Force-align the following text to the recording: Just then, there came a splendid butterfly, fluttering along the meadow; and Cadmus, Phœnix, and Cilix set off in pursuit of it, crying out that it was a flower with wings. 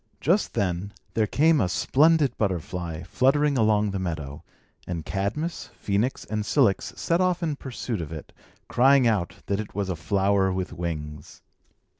Just 0.19 0.55
then, 0.55 0.93
there 1.13 1.27
came 1.27 1.61
a 1.61 1.69
splendid 1.69 2.35
butterfly, 2.35 3.03
fluttering 3.03 3.55
along 3.55 3.91
the 3.91 3.99
meadow; 3.99 4.43
and 4.87 5.05
Cadmus, 5.05 5.69
Phœnix, 5.79 6.27
and 6.27 6.43
Cilix 6.43 6.91
set 6.97 7.21
off 7.21 7.43
in 7.43 7.55
pursuit 7.55 8.01
of 8.01 8.11
it, 8.11 8.33
crying 8.67 9.05
out 9.05 9.35
that 9.45 9.59
it 9.59 9.75
was 9.75 9.89
a 9.89 9.95
flower 9.95 10.51
with 10.51 10.73
wings. 10.73 11.43